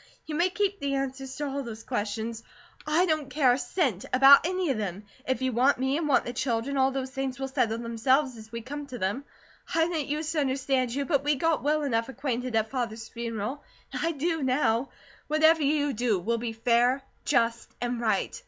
You 0.25 0.33
may 0.33 0.49
keep 0.49 0.79
the 0.79 0.95
answers 0.95 1.35
to 1.35 1.45
all 1.45 1.61
those 1.61 1.83
questions; 1.83 2.41
I 2.87 3.05
don't 3.05 3.29
care 3.29 3.53
a 3.53 3.57
cent 3.59 4.03
about 4.11 4.47
any 4.47 4.71
of 4.71 4.79
them. 4.79 5.03
If 5.27 5.43
you 5.43 5.51
want 5.51 5.77
me, 5.77 5.95
and 5.95 6.07
want 6.07 6.25
the 6.25 6.33
children, 6.33 6.75
all 6.75 6.89
those 6.89 7.11
things 7.11 7.37
will 7.39 7.49
settle 7.49 7.77
themselves 7.77 8.35
as 8.35 8.51
we 8.51 8.61
come 8.61 8.87
to 8.87 8.97
them. 8.97 9.25
I 9.75 9.87
didn't 9.87 10.07
use 10.07 10.31
to 10.31 10.39
understand 10.39 10.91
you; 10.95 11.05
but 11.05 11.23
we 11.23 11.35
got 11.35 11.61
well 11.61 11.83
enough 11.83 12.09
acquainted 12.09 12.55
at 12.55 12.71
Father's 12.71 13.09
funeral, 13.09 13.63
and 13.93 14.03
I 14.03 14.11
do, 14.13 14.41
now. 14.41 14.89
Whatever 15.27 15.61
you 15.61 15.93
do 15.93 16.17
will 16.17 16.39
be 16.39 16.53
fair, 16.53 17.03
just, 17.23 17.69
and 17.79 18.01
right. 18.01 18.35